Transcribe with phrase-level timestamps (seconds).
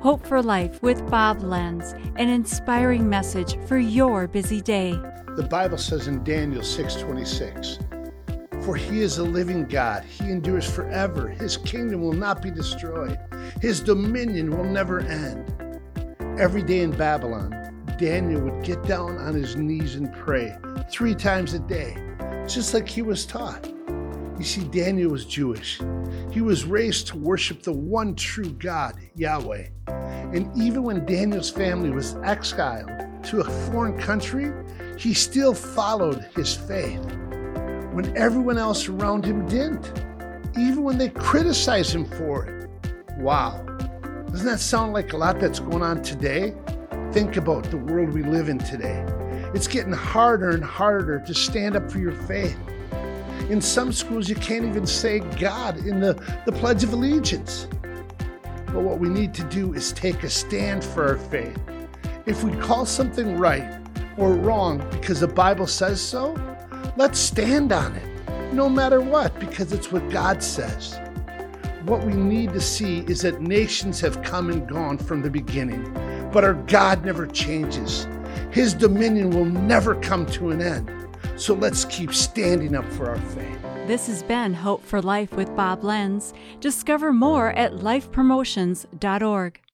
[0.00, 4.92] Hope for Life with Bob Lenz, an inspiring message for your busy day.
[5.36, 7.78] The Bible says in Daniel 6:26,
[8.62, 11.28] "For he is a living God; he endures forever.
[11.28, 13.18] His kingdom will not be destroyed.
[13.60, 15.52] His dominion will never end."
[16.38, 17.54] Every day in Babylon,
[17.98, 20.56] Daniel would get down on his knees and pray
[20.90, 21.94] 3 times a day,
[22.46, 23.68] just like he was taught.
[24.40, 25.82] You see, Daniel was Jewish.
[26.30, 29.66] He was raised to worship the one true God, Yahweh.
[29.88, 32.90] And even when Daniel's family was exiled
[33.24, 34.50] to a foreign country,
[34.96, 37.04] he still followed his faith.
[37.92, 39.92] When everyone else around him didn't,
[40.58, 42.70] even when they criticized him for it.
[43.18, 43.62] Wow.
[44.30, 46.54] Doesn't that sound like a lot that's going on today?
[47.12, 49.04] Think about the world we live in today.
[49.52, 52.56] It's getting harder and harder to stand up for your faith.
[53.50, 56.14] In some schools, you can't even say God in the,
[56.46, 57.66] the Pledge of Allegiance.
[58.66, 61.58] But what we need to do is take a stand for our faith.
[62.26, 63.80] If we call something right
[64.16, 66.36] or wrong because the Bible says so,
[66.96, 70.96] let's stand on it, no matter what, because it's what God says.
[71.86, 75.92] What we need to see is that nations have come and gone from the beginning,
[76.32, 78.06] but our God never changes.
[78.52, 80.99] His dominion will never come to an end.
[81.40, 83.62] So let's keep standing up for our faith.
[83.86, 86.34] This has been Hope for Life with Bob Lenz.
[86.60, 89.60] Discover more at lifepromotions.org.